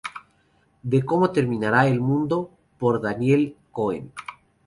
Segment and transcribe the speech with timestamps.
[0.81, 4.11] De Cómo terminará el mundo, por Daniel Cohen.